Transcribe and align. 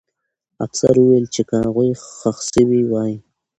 افسر 0.65 0.95
وویل 0.99 1.25
چې 1.35 1.41
که 1.47 1.55
هغوی 1.65 1.89
ښخ 2.17 2.37
سوي 2.53 2.81
وای. 2.87 3.13